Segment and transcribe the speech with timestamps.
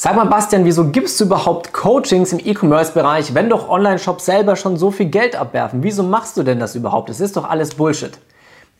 [0.00, 4.76] Sag mal, Bastian, wieso gibst du überhaupt Coachings im E-Commerce-Bereich, wenn doch Online-Shops selber schon
[4.76, 5.82] so viel Geld abwerfen?
[5.82, 7.08] Wieso machst du denn das überhaupt?
[7.08, 8.12] Das ist doch alles Bullshit.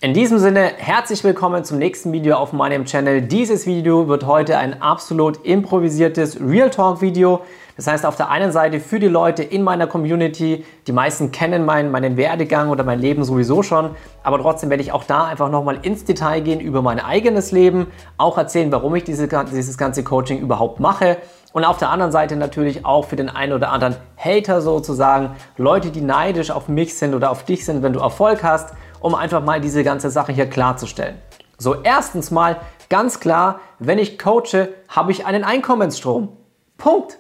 [0.00, 3.20] In diesem Sinne, herzlich willkommen zum nächsten Video auf meinem Channel.
[3.20, 7.40] Dieses Video wird heute ein absolut improvisiertes Real Talk Video.
[7.78, 11.64] Das heißt, auf der einen Seite für die Leute in meiner Community, die meisten kennen
[11.64, 13.94] meinen, meinen Werdegang oder mein Leben sowieso schon,
[14.24, 17.86] aber trotzdem werde ich auch da einfach nochmal ins Detail gehen über mein eigenes Leben,
[18.16, 21.18] auch erzählen, warum ich diese, dieses ganze Coaching überhaupt mache
[21.52, 25.90] und auf der anderen Seite natürlich auch für den einen oder anderen Hater sozusagen, Leute,
[25.90, 29.44] die neidisch auf mich sind oder auf dich sind, wenn du Erfolg hast, um einfach
[29.44, 31.14] mal diese ganze Sache hier klarzustellen.
[31.58, 32.56] So, erstens mal
[32.90, 36.30] ganz klar, wenn ich coache, habe ich einen Einkommensstrom.
[36.76, 37.18] Punkt.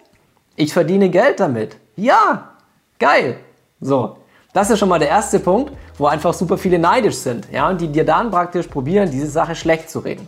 [0.60, 1.76] Ich verdiene Geld damit.
[1.94, 2.50] Ja,
[2.98, 3.36] geil.
[3.80, 4.16] So,
[4.52, 7.80] das ist schon mal der erste Punkt, wo einfach super viele neidisch sind, ja, und
[7.80, 10.26] die dir dann praktisch probieren, diese Sache schlecht zu reden.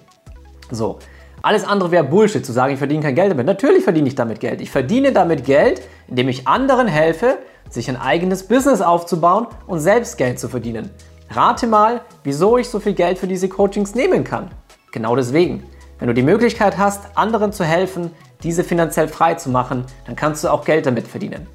[0.71, 1.01] So,
[1.43, 3.45] alles andere wäre Bullshit zu sagen, ich verdiene kein Geld damit.
[3.45, 4.61] Natürlich verdiene ich damit Geld.
[4.61, 10.17] Ich verdiene damit Geld, indem ich anderen helfe, sich ein eigenes Business aufzubauen und selbst
[10.17, 10.91] Geld zu verdienen.
[11.31, 14.53] Rate mal, wieso ich so viel Geld für diese Coachings nehmen kann.
[14.93, 15.65] Genau deswegen.
[15.99, 20.45] Wenn du die Möglichkeit hast, anderen zu helfen, diese finanziell frei zu machen, dann kannst
[20.45, 21.47] du auch Geld damit verdienen.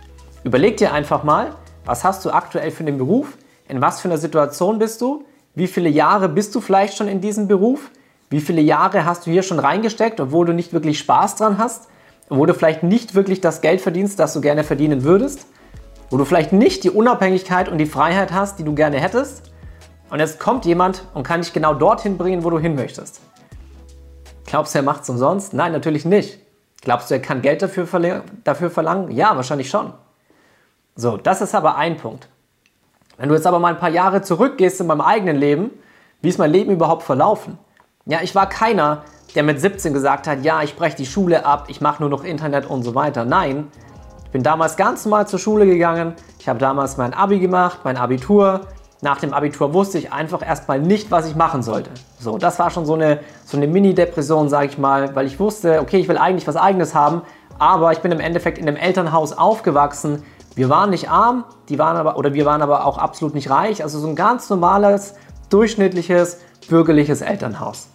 [0.44, 1.56] Überleg dir einfach mal,
[1.86, 3.38] was hast du aktuell für einen Beruf?
[3.68, 5.24] In was für einer Situation bist du?
[5.56, 7.90] Wie viele Jahre bist du vielleicht schon in diesem Beruf?
[8.30, 11.88] Wie viele Jahre hast du hier schon reingesteckt, obwohl du nicht wirklich Spaß dran hast?
[12.30, 15.46] Obwohl du vielleicht nicht wirklich das Geld verdienst, das du gerne verdienen würdest?
[16.10, 19.52] Wo du vielleicht nicht die Unabhängigkeit und die Freiheit hast, die du gerne hättest?
[20.10, 23.22] Und jetzt kommt jemand und kann dich genau dorthin bringen, wo du hin möchtest.
[24.46, 25.54] Glaubst du, er macht es umsonst?
[25.54, 26.45] Nein, natürlich nicht.
[26.86, 29.12] Glaubst du, er kann Geld dafür, dafür verlangen?
[29.12, 29.92] Ja, wahrscheinlich schon.
[30.96, 32.30] So, das ist aber ein Punkt.
[33.18, 35.72] Wenn du jetzt aber mal ein paar Jahre zurückgehst in meinem eigenen Leben,
[36.22, 37.58] wie ist mein Leben überhaupt verlaufen?
[38.06, 41.66] Ja, ich war keiner, der mit 17 gesagt hat, ja, ich breche die Schule ab,
[41.70, 43.26] ich mache nur noch Internet und so weiter.
[43.26, 43.68] Nein,
[44.24, 46.14] ich bin damals ganz normal zur Schule gegangen.
[46.40, 48.62] Ich habe damals mein Abi gemacht, mein Abitur,
[49.02, 51.90] nach dem Abitur wusste ich einfach erstmal nicht, was ich machen sollte.
[52.20, 55.82] So, das war schon so eine, so eine Mini-Depression, sage ich mal, weil ich wusste,
[55.82, 57.22] okay, ich will eigentlich was Eigenes haben,
[57.60, 60.24] aber ich bin im Endeffekt in einem Elternhaus aufgewachsen.
[60.56, 63.84] Wir waren nicht arm, die waren aber, oder wir waren aber auch absolut nicht reich.
[63.84, 65.16] Also so ein ganz normales,
[65.50, 66.40] durchschnittliches,
[66.70, 67.90] bürgerliches Elternhaus.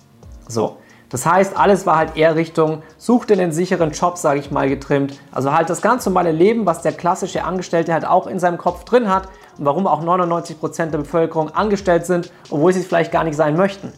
[0.49, 0.77] So,
[1.11, 4.69] das heißt, alles war halt eher Richtung, such dir einen sicheren Job, sage ich mal,
[4.69, 5.19] getrimmt.
[5.33, 8.85] Also halt das ganz normale Leben, was der klassische Angestellte halt auch in seinem Kopf
[8.85, 9.29] drin hat
[9.61, 13.57] und warum auch 99% der Bevölkerung angestellt sind, obwohl sie es vielleicht gar nicht sein
[13.57, 13.93] möchten.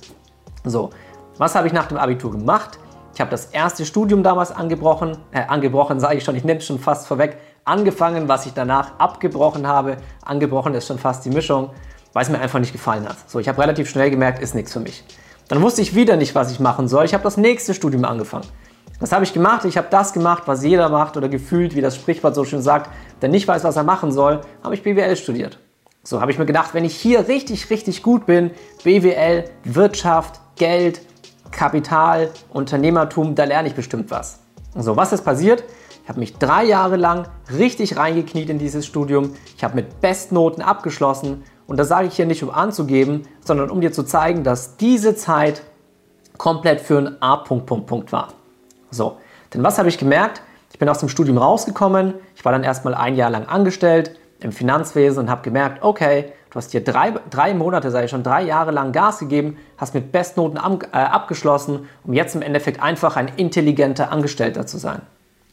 [0.64, 0.90] So,
[1.38, 2.80] was habe ich nach dem Abitur gemacht?
[3.14, 6.66] Ich habe das erste Studium damals angebrochen, äh, angebrochen sage ich schon, ich nehme es
[6.66, 9.98] schon fast vorweg, angefangen, was ich danach abgebrochen habe.
[10.24, 11.70] Angebrochen ist schon fast die Mischung,
[12.12, 13.16] weil es mir einfach nicht gefallen hat.
[13.28, 15.04] So, ich habe relativ schnell gemerkt, ist nichts für mich.
[15.46, 17.04] Dann wusste ich wieder nicht, was ich machen soll.
[17.04, 18.46] Ich habe das nächste Studium angefangen.
[19.00, 19.64] Was habe ich gemacht?
[19.64, 22.90] Ich habe das gemacht, was jeder macht oder gefühlt, wie das Sprichwort so schön sagt,
[23.20, 25.58] der nicht weiß, was er machen soll, habe ich BWL studiert.
[26.04, 28.50] So habe ich mir gedacht, wenn ich hier richtig, richtig gut bin,
[28.84, 31.00] BWL, Wirtschaft, Geld,
[31.52, 34.40] Kapital, Unternehmertum, da lerne ich bestimmt was.
[34.74, 35.64] So, was ist passiert?
[36.02, 39.34] Ich habe mich drei Jahre lang richtig reingekniet in dieses Studium.
[39.56, 41.44] Ich habe mit Bestnoten abgeschlossen.
[41.68, 45.14] Und das sage ich hier nicht, um anzugeben, sondern um dir zu zeigen, dass diese
[45.14, 45.62] Zeit
[46.38, 48.28] komplett für ein A-Punkt, Punkt, Punkt war.
[48.92, 49.16] So,
[49.52, 50.42] denn was habe ich gemerkt?
[50.70, 54.52] Ich bin aus dem Studium rausgekommen, ich war dann erstmal ein Jahr lang angestellt im
[54.52, 58.42] Finanzwesen und habe gemerkt, okay, du hast hier drei, drei Monate, sei ich schon drei
[58.42, 63.16] Jahre lang Gas gegeben, hast mit Bestnoten am, äh, abgeschlossen, um jetzt im Endeffekt einfach
[63.16, 65.02] ein intelligenter Angestellter zu sein.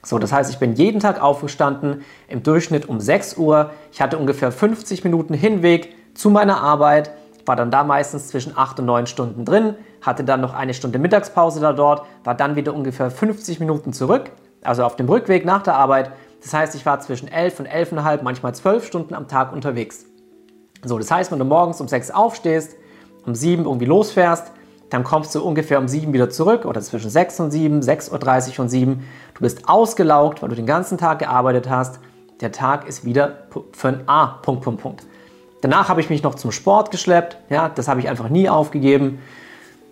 [0.03, 3.71] So, das heißt, ich bin jeden Tag aufgestanden, im Durchschnitt um 6 Uhr.
[3.91, 7.11] Ich hatte ungefähr 50 Minuten Hinweg zu meiner Arbeit,
[7.45, 10.99] war dann da meistens zwischen 8 und 9 Stunden drin, hatte dann noch eine Stunde
[10.99, 15.63] Mittagspause da dort, war dann wieder ungefähr 50 Minuten zurück, also auf dem Rückweg nach
[15.63, 16.11] der Arbeit.
[16.41, 20.05] Das heißt, ich war zwischen 11 und 11,5, manchmal 12 Stunden am Tag unterwegs.
[20.83, 22.75] So, das heißt, wenn du morgens um 6 aufstehst,
[23.25, 24.51] um 7 irgendwie losfährst,
[24.89, 28.59] dann kommst du ungefähr um 7 wieder zurück oder zwischen 6 und 7, 6.30 Uhr
[28.61, 29.03] und 7.
[29.35, 31.99] Du bist ausgelaugt, weil du den ganzen Tag gearbeitet hast.
[32.41, 34.39] Der Tag ist wieder für ein A.
[34.41, 35.03] Punkt, Punkt, Punkt.
[35.61, 37.37] Danach habe ich mich noch zum Sport geschleppt.
[37.49, 39.19] Ja, das habe ich einfach nie aufgegeben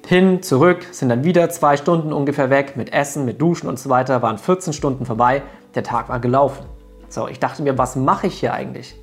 [0.08, 3.90] hin, zurück, sind dann wieder zwei Stunden ungefähr weg mit Essen, mit Duschen und so
[3.90, 5.42] weiter, waren 14 Stunden vorbei,
[5.76, 6.66] der Tag war gelaufen.
[7.10, 8.96] So, ich dachte mir, was mache ich hier eigentlich?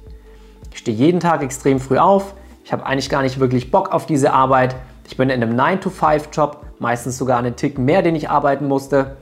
[0.72, 2.34] Ich stehe jeden Tag extrem früh auf,
[2.64, 4.76] ich habe eigentlich gar nicht wirklich Bock auf diese Arbeit.
[5.06, 9.18] Ich bin in einem 9-to-5-Job, meistens sogar einen Tick mehr, den ich arbeiten musste.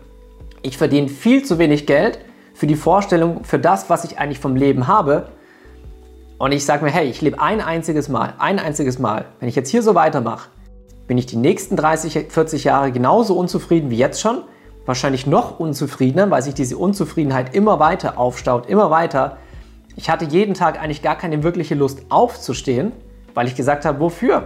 [0.63, 2.21] Ich verdiene viel zu wenig Geld
[2.55, 5.31] für die Vorstellung, für das, was ich eigentlich vom Leben habe.
[6.39, 9.25] Und ich sage mir, hey, ich lebe ein einziges Mal, ein einziges Mal.
[9.41, 10.49] Wenn ich jetzt hier so weitermache,
[11.13, 14.45] bin ich die nächsten 30, 40 Jahre genauso unzufrieden wie jetzt schon,
[14.87, 19.37] wahrscheinlich noch unzufriedener, weil sich diese Unzufriedenheit immer weiter aufstaut, immer weiter.
[19.95, 22.93] Ich hatte jeden Tag eigentlich gar keine wirkliche Lust aufzustehen,
[23.35, 24.45] weil ich gesagt habe, wofür?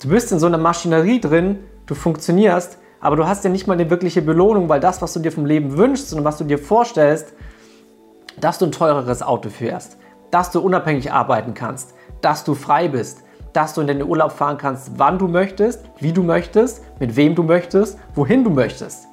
[0.00, 3.74] Du bist in so einer Maschinerie drin, du funktionierst, aber du hast ja nicht mal
[3.74, 6.58] eine wirkliche Belohnung, weil das, was du dir vom Leben wünschst und was du dir
[6.58, 7.34] vorstellst,
[8.40, 9.98] dass du ein teureres Auto fährst,
[10.30, 11.92] dass du unabhängig arbeiten kannst,
[12.22, 13.22] dass du frei bist,
[13.58, 17.34] dass du in den Urlaub fahren kannst, wann du möchtest, wie du möchtest, mit wem
[17.34, 19.08] du möchtest, wohin du möchtest.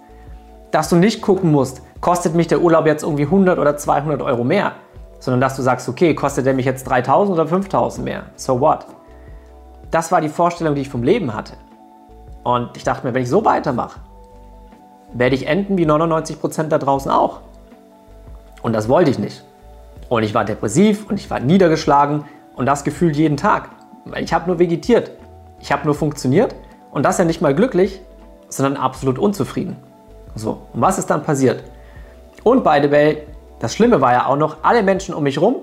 [0.69, 4.43] Dass du nicht gucken musst, kostet mich der Urlaub jetzt irgendwie 100 oder 200 Euro
[4.43, 4.73] mehr,
[5.17, 8.85] sondern dass du sagst, okay, kostet der mich jetzt 3000 oder 5000 mehr, so what?
[9.89, 11.53] Das war die Vorstellung, die ich vom Leben hatte.
[12.43, 13.99] Und ich dachte mir, wenn ich so weitermache,
[15.11, 17.39] werde ich enden wie 99 Prozent da draußen auch.
[18.61, 19.43] Und das wollte ich nicht.
[20.07, 22.25] Und ich war depressiv und ich war niedergeschlagen
[22.55, 23.69] und das Gefühl jeden Tag.
[24.17, 25.11] Ich habe nur vegetiert.
[25.59, 26.55] Ich habe nur funktioniert
[26.91, 28.01] und das ja nicht mal glücklich,
[28.49, 29.77] sondern absolut unzufrieden.
[30.35, 31.63] So, und was ist dann passiert?
[32.43, 33.23] Und by the way,
[33.59, 35.57] das Schlimme war ja auch noch, alle Menschen um mich herum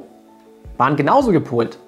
[0.76, 1.78] waren genauso gepolt.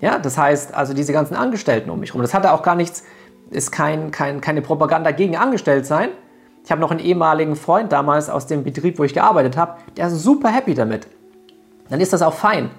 [0.00, 2.22] Ja, das heißt, also diese ganzen Angestellten um mich herum.
[2.22, 3.02] Das hatte auch gar nichts,
[3.50, 6.10] ist kein, kein, keine Propaganda gegen Angestelltsein.
[6.64, 10.08] Ich habe noch einen ehemaligen Freund damals aus dem Betrieb, wo ich gearbeitet habe, der
[10.08, 11.08] ist super happy damit.
[11.88, 12.70] Dann ist das auch fein.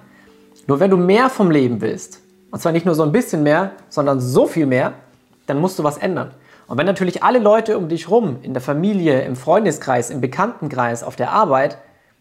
[0.66, 3.72] Nur wenn du mehr vom Leben willst, und zwar nicht nur so ein bisschen mehr,
[3.88, 4.94] sondern so viel mehr,
[5.46, 6.32] dann musst du was ändern.
[6.66, 11.02] Und wenn natürlich alle Leute um dich rum, in der Familie, im Freundeskreis, im Bekanntenkreis,
[11.02, 11.78] auf der Arbeit,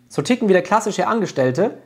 [0.08, 1.78] so ticken wie der klassische Angestellte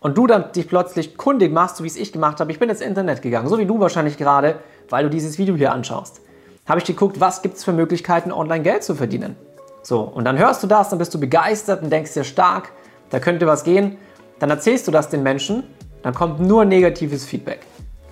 [0.00, 2.70] und du dann dich plötzlich kundig machst, so wie es ich gemacht habe, ich bin
[2.70, 4.56] ins Internet gegangen, so wie du wahrscheinlich gerade,
[4.88, 6.22] weil du dieses Video hier anschaust,
[6.66, 9.36] habe ich geguckt, was gibt es für Möglichkeiten, online Geld zu verdienen.
[9.82, 12.72] So, und dann hörst du das, dann bist du begeistert und denkst dir stark,
[13.10, 13.98] da könnte was gehen.
[14.38, 15.64] Dann erzählst du das den Menschen,
[16.02, 17.60] dann kommt nur negatives Feedback.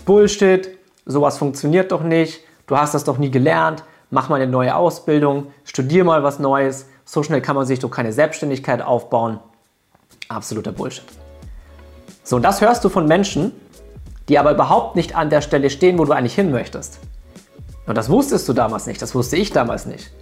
[0.06, 4.74] Bullshit, sowas funktioniert doch nicht, du hast das doch nie gelernt, mach mal eine neue
[4.74, 9.40] Ausbildung, studier mal was Neues, so schnell kann man sich doch keine Selbstständigkeit aufbauen.
[10.28, 11.04] Absoluter Bullshit.
[12.22, 13.52] So, und das hörst du von Menschen,
[14.28, 17.00] die aber überhaupt nicht an der Stelle stehen, wo du eigentlich hin möchtest.
[17.86, 20.12] Und das wusstest du damals nicht, das wusste ich damals nicht.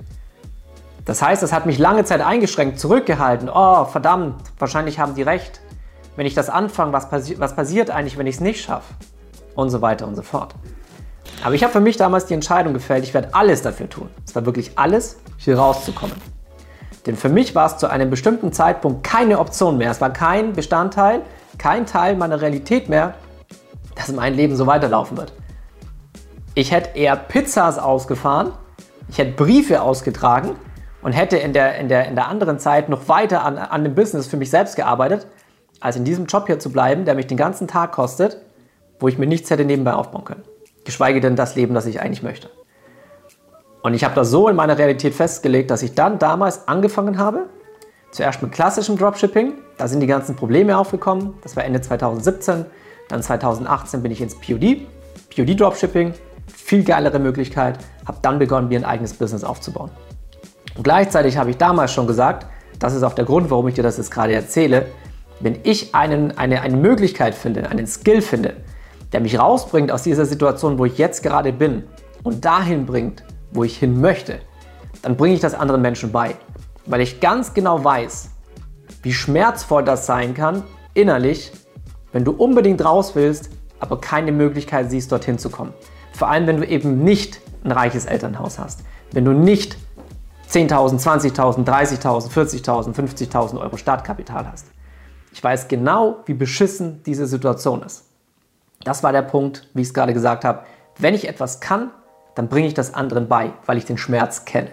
[1.05, 3.51] Das heißt, es hat mich lange Zeit eingeschränkt, zurückgehalten.
[3.53, 5.61] Oh, verdammt, wahrscheinlich haben die recht.
[6.17, 8.95] Wenn ich das anfange, was, passi was passiert eigentlich, wenn ich es nicht schaffe?
[9.55, 10.55] Und so weiter und so fort.
[11.43, 14.09] Aber ich habe für mich damals die Entscheidung gefällt, ich werde alles dafür tun.
[14.27, 16.17] Es war wirklich alles, hier rauszukommen.
[17.07, 19.91] Denn für mich war es zu einem bestimmten Zeitpunkt keine Option mehr.
[19.91, 21.21] Es war kein Bestandteil,
[21.59, 23.15] kein Teil meiner Realität mehr,
[23.95, 25.33] dass mein Leben so weiterlaufen wird.
[26.55, 28.53] Ich hätte eher Pizzas ausgefahren,
[29.09, 30.53] ich hätte Briefe ausgetragen
[31.03, 33.95] und hätte in der, in der, in der anderen Zeit noch weiter an, an dem
[33.95, 35.27] Business für mich selbst gearbeitet,
[35.81, 38.39] als in diesem Job hier zu bleiben, der mich den ganzen Tag kostet
[38.99, 40.43] wo ich mir nichts hätte nebenbei aufbauen können.
[40.85, 42.51] Geschweige denn das Leben, das ich eigentlich möchte.
[43.83, 47.47] Und ich habe das so in meiner Realität festgelegt, dass ich dann damals angefangen habe,
[48.13, 52.65] zuerst mit klassischem Dropshipping, da sind die ganzen Probleme aufgekommen, das war Ende 2017,
[53.09, 54.87] dann 2018 bin ich ins POD,
[55.35, 56.15] POD Dropshipping,
[56.47, 59.91] viel geilere Möglichkeit, habe dann begonnen, mir ein eigenes Business aufzubauen.
[60.77, 62.47] Und gleichzeitig habe ich damals schon gesagt,
[62.79, 64.87] das ist auch der Grund, warum ich dir das jetzt gerade erzähle,
[65.41, 68.55] wenn ich einen, eine, eine Möglichkeit finde, einen Skill finde,
[69.15, 71.85] der mich rausbringt aus dieser Situation, wo ich jetzt gerade bin
[72.25, 73.23] und dahin bringt,
[73.53, 74.41] wo ich hin möchte,
[75.03, 76.35] dann bringe ich das anderen Menschen bei.
[76.85, 78.31] Weil ich ganz genau weiß,
[79.05, 81.53] wie schmerzvoll das sein kann, innerlich,
[82.11, 85.73] wenn du unbedingt raus willst, aber keine Möglichkeit siehst, dorthin zu kommen.
[86.13, 88.81] Vor allem, wenn du eben nicht ein reiches Elternhaus hast.
[89.13, 89.77] Wenn du nicht
[90.51, 94.67] 10.000, 20.000, 30.000, 40.000, 50.000 Euro Startkapital hast.
[95.33, 98.07] Ich weiß genau, wie beschissen diese Situation ist.
[98.85, 100.65] Das war der Punkt, wie ich es gerade gesagt habe.
[100.99, 101.91] Wenn ich etwas kann,
[102.35, 104.71] dann bringe ich das anderen bei, weil ich den Schmerz kenne.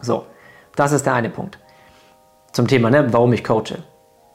[0.00, 0.26] So,
[0.76, 1.58] das ist der eine Punkt.
[2.52, 3.82] Zum Thema, ne, warum ich coache.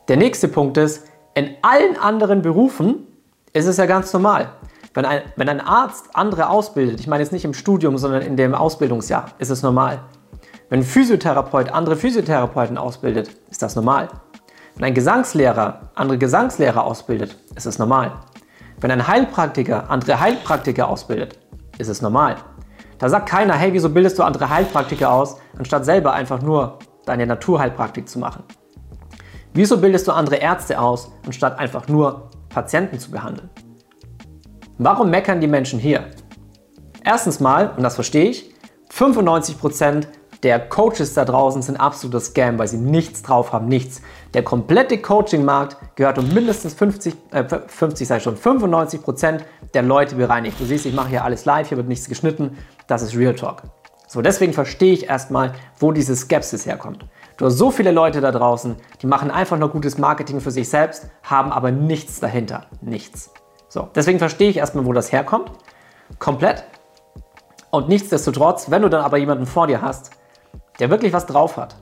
[0.07, 3.05] Der nächste Punkt ist, in allen anderen Berufen
[3.53, 4.49] ist es ja ganz normal.
[4.93, 8.37] Wenn ein, wenn ein Arzt andere ausbildet, ich meine jetzt nicht im Studium, sondern in
[8.37, 9.99] dem Ausbildungsjahr, ist es normal.
[10.69, 14.07] Wenn ein Physiotherapeut andere Physiotherapeuten ausbildet, ist das normal.
[14.75, 18.13] Wenn ein Gesangslehrer andere Gesangslehrer ausbildet, ist es normal.
[18.79, 21.39] Wenn ein Heilpraktiker andere Heilpraktiker ausbildet,
[21.79, 22.36] ist es normal.
[23.00, 27.25] Da sagt keiner, hey, wieso bildest du andere Heilpraktiker aus, anstatt selber einfach nur deine
[27.25, 28.43] Naturheilpraktik zu machen?
[29.53, 33.50] Wieso bildest du andere Ärzte aus, anstatt einfach nur Patienten zu behandeln?
[34.77, 36.12] Warum meckern die Menschen hier?
[37.03, 38.53] Erstens mal, und das verstehe ich,
[38.93, 40.07] 95%
[40.44, 44.01] der Coaches da draußen sind absoluter Scam, weil sie nichts drauf haben, nichts.
[44.34, 50.15] Der komplette Coaching-Markt gehört um mindestens 50, äh, 50 sei schon, 95 Prozent der Leute
[50.15, 50.60] bereinigt.
[50.60, 52.58] Du siehst, ich mache hier alles live, hier wird nichts geschnitten.
[52.88, 53.63] Das ist Real Talk.
[54.08, 57.06] So, deswegen verstehe ich erstmal, wo diese Skepsis herkommt.
[57.36, 60.70] Du hast so viele Leute da draußen, die machen einfach nur gutes Marketing für sich
[60.70, 62.67] selbst, haben aber nichts dahinter.
[62.82, 63.32] Nichts.
[63.67, 65.51] So, deswegen verstehe ich erstmal, wo das herkommt.
[66.20, 66.63] Komplett.
[67.70, 70.12] Und nichtsdestotrotz, wenn du dann aber jemanden vor dir hast,
[70.79, 71.75] der wirklich was drauf hat,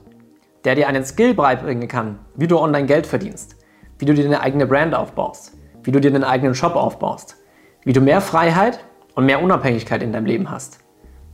[0.64, 3.56] der dir einen Skill beibringen kann, wie du online Geld verdienst,
[3.98, 7.36] wie du dir eine eigene Brand aufbaust, wie du dir einen eigenen Shop aufbaust,
[7.84, 8.80] wie du mehr Freiheit
[9.14, 10.78] und mehr Unabhängigkeit in deinem Leben hast,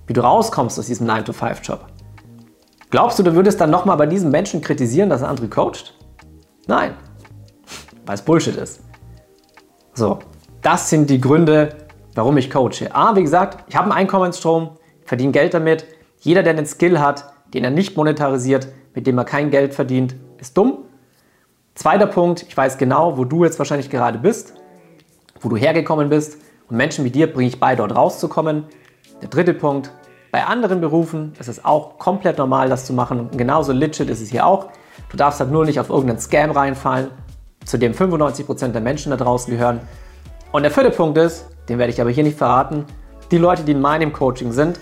[0.07, 1.87] wie du rauskommst aus diesem 9-to-5-Job.
[2.90, 5.95] Glaubst du, du würdest dann nochmal bei diesem Menschen kritisieren, dass er andere coacht?
[6.66, 6.95] Nein,
[8.04, 8.83] weil es Bullshit ist.
[9.95, 10.19] So,
[10.61, 11.71] das sind die Gründe,
[12.14, 12.95] warum ich coache.
[12.95, 14.73] A, wie gesagt, ich habe einen Einkommensstrom,
[15.04, 15.87] verdiene Geld damit.
[16.21, 20.14] Jeder, der einen Skill hat, den er nicht monetarisiert, mit dem er kein Geld verdient,
[20.38, 20.78] ist dumm.
[21.75, 24.54] Zweiter Punkt, ich weiß genau, wo du jetzt wahrscheinlich gerade bist,
[25.40, 28.64] wo du hergekommen bist und Menschen wie dir bringe ich bei, dort rauszukommen.
[29.23, 29.90] Der dritte Punkt,
[30.30, 34.21] bei anderen Berufen ist es auch komplett normal, das zu machen und genauso legit ist
[34.21, 34.68] es hier auch.
[35.11, 37.11] Du darfst halt nur nicht auf irgendeinen Scam reinfallen,
[37.64, 39.80] zu dem 95% der Menschen da draußen gehören.
[40.50, 42.85] Und der vierte Punkt ist, den werde ich aber hier nicht verraten,
[43.30, 44.78] die Leute, die in meinem Coaching sind,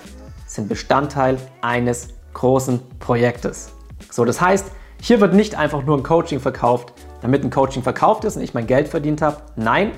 [0.46, 3.72] sind Bestandteil eines großen Projektes.
[4.10, 4.66] So, das heißt,
[5.00, 8.54] hier wird nicht einfach nur ein Coaching verkauft, damit ein Coaching verkauft ist und ich
[8.54, 9.38] mein Geld verdient habe.
[9.56, 9.92] Nein,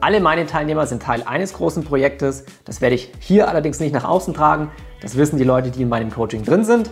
[0.00, 2.44] alle meine Teilnehmer sind Teil eines großen Projektes.
[2.64, 4.70] Das werde ich hier allerdings nicht nach außen tragen.
[5.00, 6.90] Das wissen die Leute, die in meinem Coaching drin sind.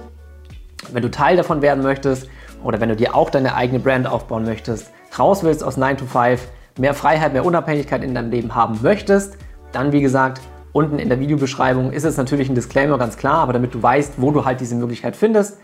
[0.93, 2.29] Wenn du Teil davon werden möchtest
[2.63, 6.07] oder wenn du dir auch deine eigene Brand aufbauen möchtest, raus willst aus 9 to
[6.07, 9.37] 5, mehr Freiheit, mehr Unabhängigkeit in deinem Leben haben möchtest,
[9.73, 10.41] dann wie gesagt,
[10.73, 14.15] unten in der Videobeschreibung ist es natürlich ein Disclaimer ganz klar, aber damit du weißt,
[14.17, 15.59] wo du halt diese Möglichkeit findest,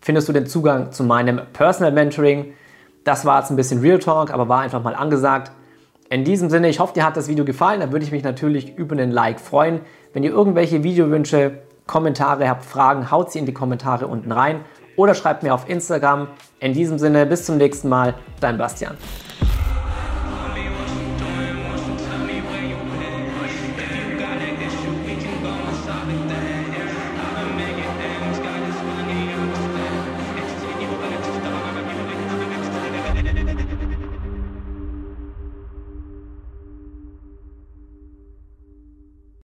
[0.00, 2.52] findest du den Zugang zu meinem Personal Mentoring.
[3.04, 5.52] Das war jetzt ein bisschen Real Talk, aber war einfach mal angesagt.
[6.10, 7.80] In diesem Sinne, ich hoffe, dir hat das Video gefallen.
[7.80, 9.80] Dann würde ich mich natürlich über einen Like freuen.
[10.12, 14.60] Wenn ihr irgendwelche Videowünsche, Kommentare habt, Fragen, haut sie in die Kommentare unten rein
[14.96, 16.28] oder schreibt mir auf Instagram.
[16.60, 18.96] In diesem Sinne, bis zum nächsten Mal, dein Bastian.